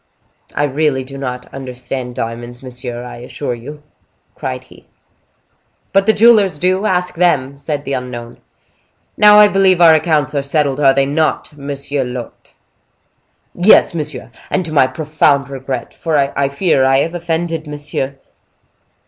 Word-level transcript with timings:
"I 0.55 0.63
really 0.63 1.03
do 1.03 1.15
not 1.15 1.45
understand 1.53 2.15
diamonds, 2.15 2.63
monsieur, 2.63 3.03
I 3.03 3.17
assure 3.17 3.53
you," 3.53 3.83
cried 4.33 4.63
he. 4.63 4.87
"But 5.93 6.07
the 6.07 6.11
jewelers 6.11 6.57
do: 6.57 6.87
ask 6.87 7.13
them," 7.13 7.55
said 7.55 7.85
the 7.85 7.93
unknown. 7.93 8.41
"Now 9.15 9.37
I 9.37 9.47
believe 9.47 9.79
our 9.79 9.93
accounts 9.93 10.33
are 10.33 10.41
settled, 10.41 10.79
are 10.79 10.95
they 10.95 11.05
not, 11.05 11.55
monsieur 11.55 12.03
l'hote?" 12.03 12.51
"Yes, 13.53 13.93
monsieur, 13.93 14.31
and 14.49 14.65
to 14.65 14.73
my 14.73 14.87
profound 14.87 15.49
regret; 15.51 15.93
for 15.93 16.17
I 16.17 16.49
fear 16.49 16.83
I 16.83 16.97
have 17.01 17.13
offended 17.13 17.67
monsieur." 17.67 18.15